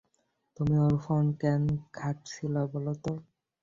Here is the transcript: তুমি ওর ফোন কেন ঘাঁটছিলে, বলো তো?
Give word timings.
তুমি 0.57 0.75
ওর 0.79 0.95
ফোন 1.03 1.25
কেন 1.41 1.61
ঘাঁটছিলে, 1.97 2.61
বলো 2.73 2.93
তো? 3.03 3.11